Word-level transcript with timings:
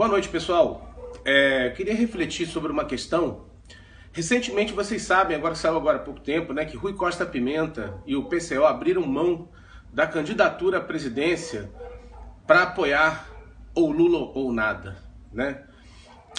Boa 0.00 0.08
noite, 0.08 0.30
pessoal. 0.30 0.94
É, 1.26 1.74
queria 1.76 1.94
refletir 1.94 2.46
sobre 2.46 2.72
uma 2.72 2.86
questão. 2.86 3.44
Recentemente, 4.12 4.72
vocês 4.72 5.02
sabem, 5.02 5.36
agora 5.36 5.54
saiu 5.54 5.76
agora 5.76 5.98
há 5.98 6.00
pouco 6.00 6.20
tempo, 6.20 6.54
né, 6.54 6.64
que 6.64 6.74
Rui 6.74 6.94
Costa 6.94 7.26
Pimenta 7.26 8.00
e 8.06 8.16
o 8.16 8.24
PCO 8.24 8.64
abriram 8.64 9.02
mão 9.02 9.50
da 9.92 10.06
candidatura 10.06 10.78
à 10.78 10.80
presidência 10.80 11.70
para 12.46 12.62
apoiar 12.62 13.28
ou 13.74 13.92
Lula 13.92 14.32
ou 14.34 14.50
nada, 14.50 14.96
né? 15.30 15.64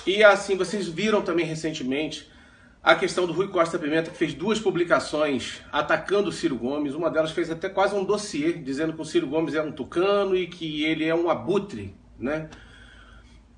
E 0.08 0.24
assim, 0.24 0.58
vocês 0.58 0.88
viram 0.88 1.22
também 1.22 1.46
recentemente 1.46 2.32
a 2.82 2.96
questão 2.96 3.28
do 3.28 3.32
Rui 3.32 3.50
Costa 3.50 3.78
Pimenta, 3.78 4.10
que 4.10 4.18
fez 4.18 4.34
duas 4.34 4.60
publicações 4.60 5.62
atacando 5.72 6.30
o 6.30 6.32
Ciro 6.32 6.56
Gomes. 6.56 6.96
Uma 6.96 7.12
delas 7.12 7.30
fez 7.30 7.52
até 7.52 7.70
quase 7.70 7.94
um 7.94 8.04
dossiê 8.04 8.54
dizendo 8.54 8.92
que 8.92 9.02
o 9.02 9.06
Ciro 9.06 9.28
Gomes 9.28 9.54
é 9.54 9.62
um 9.62 9.72
tucano 9.72 10.36
e 10.36 10.48
que 10.48 10.84
ele 10.84 11.06
é 11.06 11.14
um 11.14 11.30
abutre, 11.30 11.96
né? 12.18 12.50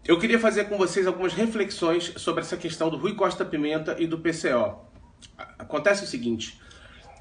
Eu 0.05 0.19
queria 0.19 0.37
fazer 0.37 0.65
com 0.65 0.77
vocês 0.77 1.07
algumas 1.07 1.33
reflexões 1.33 2.13
sobre 2.17 2.41
essa 2.41 2.57
questão 2.57 2.89
do 2.89 2.97
Rui 2.97 3.15
Costa 3.15 3.45
Pimenta 3.45 3.95
e 3.97 4.05
do 4.05 4.19
PCO. 4.19 4.81
Acontece 5.57 6.03
o 6.03 6.07
seguinte, 6.07 6.59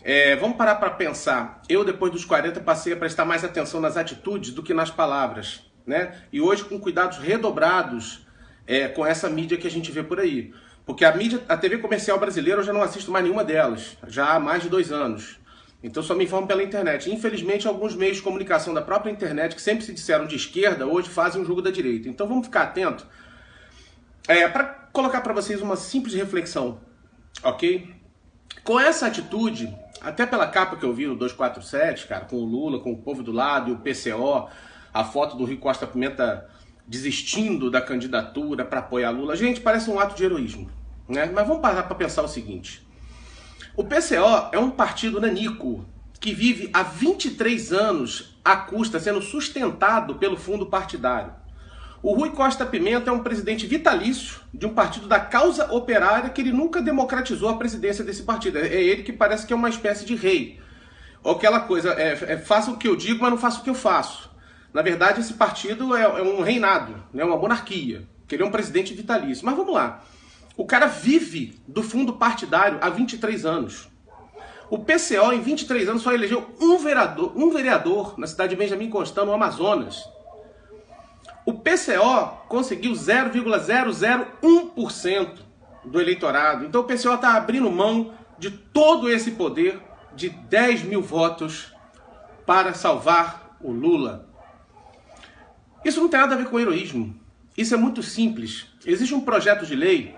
é, 0.03 0.35
vamos 0.35 0.57
parar 0.57 0.75
para 0.75 0.91
pensar. 0.91 1.63
Eu, 1.69 1.85
depois 1.85 2.11
dos 2.11 2.25
40, 2.25 2.59
passei 2.61 2.93
a 2.93 2.97
prestar 2.97 3.25
mais 3.25 3.45
atenção 3.45 3.81
nas 3.81 3.97
atitudes 3.97 4.51
do 4.51 4.65
que 4.65 4.75
nas 4.75 4.91
palavras, 4.91 5.65
né? 5.87 6.23
E 6.33 6.41
hoje, 6.41 6.65
com 6.65 6.81
cuidados 6.81 7.19
redobrados 7.19 8.27
é, 8.67 8.89
com 8.89 9.07
essa 9.07 9.31
mídia 9.31 9.57
que 9.57 9.69
a 9.69 9.71
gente 9.71 9.93
vê 9.93 10.03
por 10.03 10.19
aí. 10.19 10.53
Porque 10.85 11.05
a 11.05 11.15
mídia, 11.15 11.41
a 11.49 11.57
TV 11.57 11.79
comercial 11.79 12.19
brasileira, 12.19 12.63
eu 12.63 12.65
já 12.65 12.73
não 12.73 12.83
assisto 12.83 13.13
mais 13.13 13.25
nenhuma 13.25 13.45
delas, 13.45 13.97
já 14.09 14.35
há 14.35 14.41
mais 14.41 14.61
de 14.61 14.69
dois 14.69 14.91
anos. 14.91 15.39
Então 15.83 16.03
só 16.03 16.15
me 16.15 16.25
informo 16.25 16.47
pela 16.47 16.63
internet. 16.63 17.11
Infelizmente, 17.11 17.67
alguns 17.67 17.95
meios 17.95 18.19
de 18.19 18.23
comunicação 18.23 18.73
da 18.73 18.81
própria 18.81 19.11
internet, 19.11 19.57
que 19.57 19.63
sempre 19.63 19.85
se 19.85 19.93
disseram 19.93 20.27
de 20.27 20.37
esquerda, 20.37 20.87
hoje 20.87 21.09
fazem 21.09 21.43
um 21.43 21.45
jogo 21.45 21.61
da 21.61 21.71
direita. 21.71 22.09
Então 22.09 22.29
vamos 22.29 22.47
ficar 22.47 22.63
atento. 22.63 23.07
É, 24.29 24.47
para 24.49 24.65
colocar 24.93 25.21
para 25.21 25.33
vocês 25.33 25.61
uma 25.61 25.75
simples 25.75 26.15
reflexão, 26.15 26.81
ok? 27.43 27.93
Com 28.63 28.79
essa 28.79 29.07
atitude, 29.07 29.75
até 30.01 30.25
pela 30.25 30.47
capa 30.47 30.77
que 30.77 30.85
eu 30.85 30.95
vi 30.95 31.07
no 31.07 31.17
247, 31.17 32.07
cara, 32.07 32.25
com 32.27 32.37
o 32.37 32.45
Lula, 32.45 32.79
com 32.79 32.93
o 32.93 32.97
povo 32.97 33.23
do 33.23 33.33
lado 33.33 33.71
e 33.71 33.73
o 33.73 33.79
PCO, 33.79 34.49
a 34.95 35.03
foto 35.03 35.37
do 35.37 35.45
Rio 35.45 35.59
Costa 35.59 35.87
Pimenta 35.87 36.49
desistindo 36.87 37.71
da 37.71 37.81
candidatura 37.81 38.65
para 38.65 38.81
apoiar 38.81 39.11
Lula. 39.11 39.35
Gente, 39.35 39.61
parece 39.61 39.91
um 39.91 39.99
ato 39.99 40.15
de 40.15 40.25
heroísmo. 40.25 40.71
Né? 41.09 41.27
Mas 41.27 41.47
vamos 41.47 41.63
parar 41.63 41.85
para 41.85 41.95
pensar 41.95 42.23
o 42.23 42.29
seguinte. 42.29 42.87
O 43.77 43.85
PCO 43.85 44.51
é 44.53 44.59
um 44.59 44.71
partido 44.71 45.21
nanico 45.21 45.85
que 46.21 46.33
vive 46.33 46.71
há 46.73 46.83
23 46.83 47.73
anos 47.73 48.39
à 48.45 48.57
custa, 48.57 49.01
sendo 49.01 49.21
sustentado 49.21 50.17
pelo 50.17 50.37
fundo 50.37 50.67
partidário. 50.67 51.33
O 52.03 52.15
Rui 52.15 52.31
Costa 52.31 52.67
Pimenta 52.67 53.11
é 53.11 53.13
um 53.13 53.23
presidente 53.23 53.67
vitalício 53.67 54.41
de 54.53 54.67
um 54.67 54.75
partido 54.75 55.07
da 55.07 55.21
causa 55.21 55.73
operária 55.73 56.31
que 56.31 56.41
ele 56.41 56.53
nunca 56.53 56.83
democratizou 56.83 57.49
a 57.49 57.57
presidência 57.57 58.05
desse 58.05 58.25
partido. 58.25 58.59
É 58.59 58.67
ele 58.67 59.05
que 59.05 59.13
parece 59.13 59.47
que 59.47 59.53
é 59.53 59.57
uma 59.57 59.69
espécie 59.69 60.05
de 60.05 60.17
rei. 60.17 60.61
Ou 61.23 61.37
aquela 61.37 61.61
coisa, 61.61 61.93
é, 61.93 62.33
é 62.33 62.39
faça 62.39 62.73
o 62.73 62.77
que 62.77 62.89
eu 62.89 62.97
digo, 62.97 63.23
mas 63.23 63.31
não 63.31 63.39
faça 63.39 63.61
o 63.61 63.63
que 63.63 63.71
eu 63.71 63.75
faço. 63.75 64.29
Na 64.75 64.83
verdade, 64.83 65.21
esse 65.21 65.35
partido 65.35 65.97
é, 65.97 66.03
é 66.03 66.23
um 66.23 66.43
reinado, 66.43 66.95
né, 67.13 67.25
uma 67.25 67.37
monarquia, 67.37 68.03
que 68.27 68.35
ele 68.35 68.43
é 68.43 68.47
um 68.47 68.51
presidente 68.51 68.95
vitalício. 68.95 69.47
Mas 69.47 69.57
vamos 69.57 69.73
lá. 69.73 70.03
O 70.57 70.65
cara 70.67 70.87
vive 70.87 71.61
do 71.67 71.83
fundo 71.83 72.13
partidário 72.15 72.79
há 72.81 72.89
23 72.91 73.45
anos. 73.47 73.89
O 74.69 74.79
PCO, 74.79 75.33
em 75.33 75.41
23 75.41 75.89
anos, 75.89 76.03
só 76.03 76.13
elegeu 76.13 76.55
um 76.61 76.79
vereador, 76.79 77.33
um 77.37 77.51
vereador 77.51 78.19
na 78.19 78.27
cidade 78.27 78.51
de 78.51 78.57
Benjamin 78.57 78.89
Constant, 78.89 79.27
no 79.27 79.33
Amazonas. 79.33 80.09
O 81.45 81.55
PCO 81.55 82.39
conseguiu 82.49 82.93
0,001% 82.93 85.39
do 85.85 86.01
eleitorado. 86.01 86.65
Então 86.65 86.83
o 86.83 86.85
PCO 86.85 87.15
está 87.15 87.35
abrindo 87.35 87.69
mão 87.71 88.15
de 88.39 88.51
todo 88.51 89.11
esse 89.11 89.33
poder 89.33 89.81
de 90.15 90.31
10 90.31 90.85
mil 90.85 91.03
votos 91.03 91.75
para 92.47 92.73
salvar 92.75 93.57
o 93.61 93.71
Lula. 93.71 94.29
Isso 95.85 96.01
não 96.01 96.09
tem 96.09 96.21
nada 96.21 96.35
a 96.35 96.39
ver 96.39 96.47
com 96.47 96.61
heroísmo. 96.61 97.15
Isso 97.57 97.75
é 97.75 97.77
muito 97.77 98.03
simples. 98.03 98.67
Existe 98.87 99.15
um 99.15 99.21
projeto 99.21 99.67
de 99.67 99.75
lei 99.75 100.15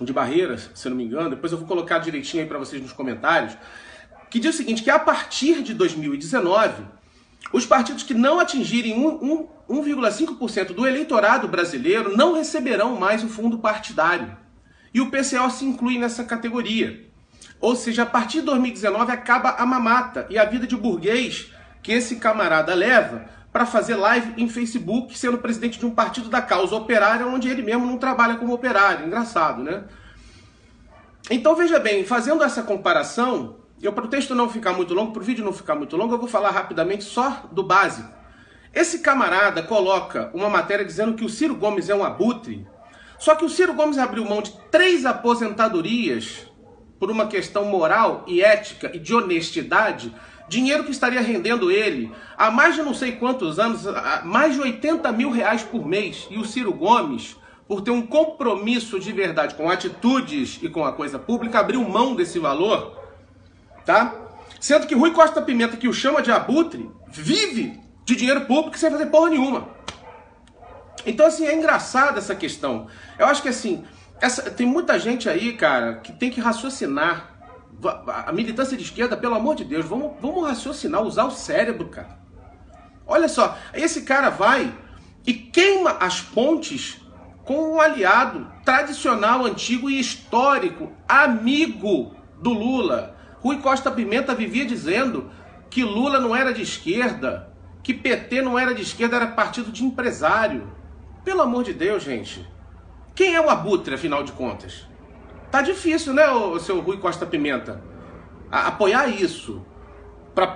de 0.00 0.12
barreiras, 0.12 0.70
se 0.74 0.88
não 0.88 0.96
me 0.96 1.04
engano, 1.04 1.30
depois 1.30 1.52
eu 1.52 1.58
vou 1.58 1.66
colocar 1.66 1.98
direitinho 1.98 2.42
aí 2.42 2.48
para 2.48 2.58
vocês 2.58 2.80
nos 2.80 2.92
comentários, 2.92 3.56
que 4.30 4.40
diz 4.40 4.54
o 4.54 4.58
seguinte, 4.58 4.82
que 4.82 4.90
a 4.90 4.98
partir 4.98 5.62
de 5.62 5.74
2019, 5.74 6.82
os 7.52 7.66
partidos 7.66 8.02
que 8.02 8.14
não 8.14 8.40
atingirem 8.40 8.96
1,5% 9.68 10.72
do 10.72 10.86
eleitorado 10.86 11.46
brasileiro 11.48 12.16
não 12.16 12.34
receberão 12.34 12.98
mais 12.98 13.22
o 13.22 13.28
fundo 13.28 13.58
partidário. 13.58 14.36
E 14.94 15.00
o 15.00 15.10
PCO 15.10 15.50
se 15.50 15.64
inclui 15.64 15.98
nessa 15.98 16.24
categoria. 16.24 17.06
Ou 17.60 17.76
seja, 17.76 18.02
a 18.02 18.06
partir 18.06 18.40
de 18.40 18.46
2019 18.46 19.12
acaba 19.12 19.50
a 19.50 19.66
mamata 19.66 20.26
e 20.30 20.38
a 20.38 20.44
vida 20.44 20.66
de 20.66 20.76
burguês 20.76 21.50
que 21.82 21.92
esse 21.92 22.16
camarada 22.16 22.74
leva 22.74 23.28
para 23.52 23.66
fazer 23.66 23.96
live 23.96 24.32
em 24.36 24.48
Facebook, 24.48 25.16
sendo 25.18 25.38
presidente 25.38 25.78
de 25.78 25.84
um 25.84 25.90
partido 25.90 26.30
da 26.30 26.40
causa 26.40 26.74
operária, 26.74 27.26
onde 27.26 27.48
ele 27.48 27.62
mesmo 27.62 27.84
não 27.84 27.98
trabalha 27.98 28.36
como 28.36 28.54
operário. 28.54 29.06
Engraçado, 29.06 29.62
né? 29.62 29.84
Então 31.30 31.54
veja 31.54 31.78
bem, 31.78 32.04
fazendo 32.04 32.42
essa 32.42 32.62
comparação, 32.62 33.56
eu 33.80 33.92
para 33.92 34.06
o 34.06 34.08
texto 34.08 34.34
não 34.34 34.48
ficar 34.48 34.72
muito 34.72 34.94
longo, 34.94 35.12
para 35.12 35.22
o 35.22 35.24
vídeo 35.24 35.44
não 35.44 35.52
ficar 35.52 35.74
muito 35.74 35.96
longo, 35.96 36.14
eu 36.14 36.18
vou 36.18 36.28
falar 36.28 36.50
rapidamente 36.50 37.04
só 37.04 37.44
do 37.52 37.62
básico. 37.62 38.08
Esse 38.74 39.00
camarada 39.00 39.62
coloca 39.62 40.30
uma 40.32 40.48
matéria 40.48 40.84
dizendo 40.84 41.14
que 41.14 41.24
o 41.24 41.28
Ciro 41.28 41.54
Gomes 41.54 41.90
é 41.90 41.94
um 41.94 42.02
abutre, 42.02 42.66
só 43.18 43.34
que 43.34 43.44
o 43.44 43.48
Ciro 43.48 43.74
Gomes 43.74 43.98
abriu 43.98 44.24
mão 44.24 44.40
de 44.40 44.52
três 44.70 45.04
aposentadorias 45.04 46.50
por 46.98 47.10
uma 47.10 47.26
questão 47.26 47.66
moral 47.66 48.24
e 48.26 48.42
ética 48.42 48.90
e 48.94 48.98
de 48.98 49.14
honestidade 49.14 50.14
Dinheiro 50.48 50.84
que 50.84 50.90
estaria 50.90 51.20
rendendo 51.20 51.70
ele 51.70 52.12
há 52.36 52.50
mais 52.50 52.74
de 52.74 52.82
não 52.82 52.92
sei 52.92 53.12
quantos 53.12 53.58
anos, 53.58 53.84
mais 54.24 54.54
de 54.54 54.60
80 54.60 55.10
mil 55.12 55.30
reais 55.30 55.62
por 55.62 55.86
mês. 55.86 56.26
E 56.30 56.38
o 56.38 56.44
Ciro 56.44 56.72
Gomes, 56.72 57.36
por 57.66 57.80
ter 57.80 57.90
um 57.90 58.06
compromisso 58.06 59.00
de 59.00 59.12
verdade 59.12 59.54
com 59.54 59.70
atitudes 59.70 60.58
e 60.62 60.68
com 60.68 60.84
a 60.84 60.92
coisa 60.92 61.18
pública, 61.18 61.60
abriu 61.60 61.82
mão 61.88 62.14
desse 62.14 62.38
valor, 62.38 62.98
tá? 63.86 64.14
Sendo 64.60 64.86
que 64.86 64.94
Rui 64.94 65.12
Costa 65.12 65.40
Pimenta, 65.40 65.76
que 65.76 65.88
o 65.88 65.92
chama 65.92 66.22
de 66.22 66.30
abutre, 66.30 66.90
vive 67.08 67.80
de 68.04 68.14
dinheiro 68.14 68.42
público 68.42 68.78
sem 68.78 68.90
fazer 68.90 69.06
porra 69.06 69.30
nenhuma. 69.30 69.68
Então, 71.04 71.26
assim, 71.26 71.46
é 71.46 71.54
engraçada 71.54 72.18
essa 72.18 72.34
questão. 72.34 72.86
Eu 73.18 73.26
acho 73.26 73.42
que, 73.42 73.48
assim, 73.48 73.84
essa, 74.20 74.50
tem 74.50 74.66
muita 74.66 74.98
gente 74.98 75.28
aí, 75.28 75.54
cara, 75.54 75.96
que 75.96 76.12
tem 76.12 76.30
que 76.30 76.40
raciocinar 76.40 77.31
a 77.88 78.32
militância 78.32 78.76
de 78.76 78.82
esquerda, 78.82 79.16
pelo 79.16 79.34
amor 79.34 79.56
de 79.56 79.64
Deus, 79.64 79.84
vamos, 79.84 80.12
vamos 80.20 80.46
raciocinar, 80.46 81.02
usar 81.02 81.24
o 81.24 81.30
cérebro, 81.30 81.88
cara. 81.88 82.18
Olha 83.06 83.28
só, 83.28 83.58
esse 83.74 84.02
cara 84.02 84.30
vai 84.30 84.72
e 85.26 85.32
queima 85.32 85.92
as 86.00 86.20
pontes 86.20 87.00
com 87.44 87.74
um 87.74 87.80
aliado 87.80 88.50
tradicional, 88.64 89.44
antigo 89.44 89.90
e 89.90 89.98
histórico, 89.98 90.92
amigo 91.08 92.14
do 92.40 92.50
Lula. 92.50 93.16
Rui 93.40 93.58
Costa 93.58 93.90
Pimenta 93.90 94.34
vivia 94.34 94.64
dizendo 94.64 95.30
que 95.68 95.82
Lula 95.82 96.20
não 96.20 96.34
era 96.34 96.52
de 96.52 96.62
esquerda, 96.62 97.52
que 97.82 97.92
PT 97.92 98.42
não 98.42 98.58
era 98.58 98.74
de 98.74 98.82
esquerda, 98.82 99.16
era 99.16 99.26
partido 99.26 99.72
de 99.72 99.84
empresário. 99.84 100.70
Pelo 101.24 101.42
amor 101.42 101.64
de 101.64 101.72
Deus, 101.72 102.02
gente. 102.02 102.46
Quem 103.14 103.34
é 103.34 103.40
o 103.40 103.50
abutre, 103.50 103.94
afinal 103.94 104.22
de 104.22 104.32
contas? 104.32 104.86
Tá 105.52 105.60
difícil, 105.60 106.14
né, 106.14 106.30
o 106.30 106.58
seu 106.58 106.80
Rui 106.80 106.96
Costa 106.96 107.26
Pimenta? 107.26 107.78
A, 108.50 108.68
apoiar 108.68 109.06
isso. 109.08 109.62
Para 110.34 110.46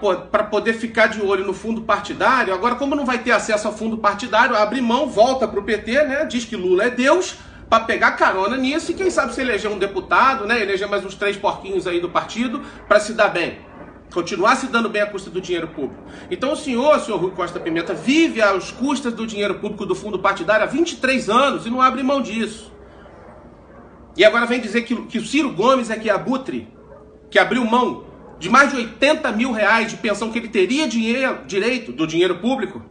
poder 0.44 0.72
ficar 0.72 1.08
de 1.08 1.20
olho 1.20 1.44
no 1.44 1.52
fundo 1.52 1.82
partidário. 1.82 2.54
Agora, 2.54 2.76
como 2.76 2.96
não 2.96 3.04
vai 3.04 3.18
ter 3.18 3.32
acesso 3.32 3.68
ao 3.68 3.74
fundo 3.76 3.98
partidário, 3.98 4.56
abre 4.56 4.80
mão, 4.80 5.06
volta 5.06 5.46
para 5.46 5.60
o 5.60 5.62
PT, 5.62 6.02
né? 6.04 6.24
Diz 6.24 6.46
que 6.46 6.56
Lula 6.56 6.84
é 6.84 6.90
Deus, 6.90 7.36
para 7.68 7.84
pegar 7.84 8.12
carona 8.12 8.56
nisso 8.56 8.90
e 8.90 8.94
quem 8.94 9.10
sabe 9.10 9.34
se 9.34 9.40
eleger 9.42 9.70
um 9.70 9.78
deputado, 9.78 10.46
né? 10.46 10.62
Eleger 10.62 10.88
mais 10.88 11.04
uns 11.04 11.14
três 11.14 11.36
porquinhos 11.36 11.86
aí 11.86 12.00
do 12.00 12.08
partido 12.08 12.62
para 12.88 12.98
se 12.98 13.12
dar 13.12 13.28
bem. 13.28 13.58
Continuar 14.14 14.56
se 14.56 14.68
dando 14.68 14.88
bem 14.88 15.02
à 15.02 15.06
custa 15.06 15.28
do 15.28 15.42
dinheiro 15.42 15.68
público. 15.68 16.02
Então 16.30 16.52
o 16.52 16.56
senhor, 16.56 16.98
senhor 17.00 17.20
Rui 17.20 17.32
Costa 17.32 17.60
Pimenta, 17.60 17.92
vive 17.92 18.40
às 18.40 18.72
custas 18.72 19.12
do 19.12 19.26
dinheiro 19.26 19.56
público 19.56 19.84
do 19.84 19.94
fundo 19.94 20.18
partidário 20.18 20.64
há 20.64 20.66
23 20.66 21.28
anos 21.28 21.66
e 21.66 21.70
não 21.70 21.82
abre 21.82 22.02
mão 22.02 22.22
disso. 22.22 22.74
E 24.16 24.24
agora 24.24 24.46
vem 24.46 24.60
dizer 24.60 24.82
que, 24.82 24.96
que 25.06 25.18
o 25.18 25.26
Ciro 25.26 25.52
Gomes 25.52 25.90
é 25.90 25.98
que 25.98 26.08
é 26.08 26.12
abutre, 26.12 26.68
que 27.30 27.38
abriu 27.38 27.64
mão 27.64 28.06
de 28.38 28.48
mais 28.48 28.70
de 28.70 28.76
80 28.76 29.30
mil 29.32 29.52
reais 29.52 29.90
de 29.90 29.96
pensão 29.96 30.30
que 30.30 30.38
ele 30.38 30.48
teria 30.48 30.88
dinheiro, 30.88 31.40
direito 31.46 31.92
do 31.92 32.06
dinheiro 32.06 32.38
público. 32.38 32.82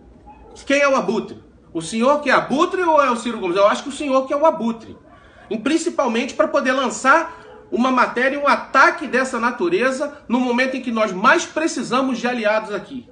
Quem 0.66 0.80
é 0.80 0.88
o 0.88 0.96
abutre? 0.96 1.44
O 1.74 1.82
senhor 1.82 2.22
que 2.22 2.30
é 2.30 2.34
abutre 2.34 2.82
ou 2.82 3.04
é 3.04 3.10
o 3.12 3.16
Ciro 3.16 3.40
Gomes? 3.40 3.58
Eu 3.58 3.68
acho 3.68 3.84
que 3.84 3.90
o 3.90 3.92
senhor 3.92 4.26
que 4.26 4.34
é 4.34 4.38
o 4.38 4.46
abutre. 4.46 4.96
E 5.50 5.58
principalmente 5.58 6.34
para 6.34 6.48
poder 6.48 6.72
lançar 6.72 7.44
uma 7.72 7.92
matéria, 7.92 8.40
um 8.40 8.48
ataque 8.48 9.08
dessa 9.08 9.40
natureza 9.40 10.24
no 10.28 10.40
momento 10.40 10.78
em 10.78 10.82
que 10.82 10.92
nós 10.92 11.12
mais 11.12 11.46
precisamos 11.46 12.20
de 12.20 12.28
aliados 12.28 12.72
aqui. 12.72 13.08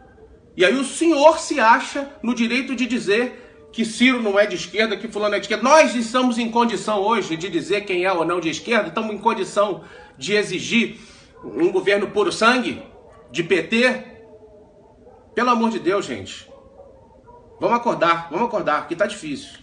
E 0.55 0.63
aí 0.63 0.75
o 0.75 0.85
senhor 0.85 1.39
se 1.39 1.59
acha 1.59 2.09
no 2.21 2.33
direito 2.33 2.75
de 2.75 2.85
dizer 2.85 3.42
que 3.73 3.83
Ciro 3.83 4.21
não 4.21 4.39
é 4.39 4.45
de 4.45 4.55
esquerda, 4.55 4.95
que 4.95 5.07
fulano 5.07 5.33
é 5.33 5.39
de 5.39 5.45
esquerda. 5.45 5.63
Nós 5.63 5.95
estamos 5.95 6.37
em 6.37 6.49
condição 6.49 7.01
hoje 7.01 7.35
de 7.35 7.49
dizer 7.49 7.81
quem 7.81 8.05
é 8.05 8.13
ou 8.13 8.23
não 8.23 8.39
de 8.39 8.47
esquerda, 8.47 8.89
estamos 8.89 9.11
em 9.11 9.17
condição 9.17 9.83
de 10.15 10.35
exigir 10.35 10.99
um 11.43 11.71
governo 11.71 12.07
puro 12.11 12.31
sangue, 12.31 12.83
de 13.31 13.43
PT. 13.43 14.11
Pelo 15.33 15.49
amor 15.49 15.71
de 15.71 15.79
Deus, 15.79 16.05
gente. 16.05 16.47
Vamos 17.59 17.75
acordar, 17.75 18.29
vamos 18.29 18.47
acordar, 18.47 18.87
que 18.87 18.95
tá 18.95 19.07
difícil. 19.07 19.62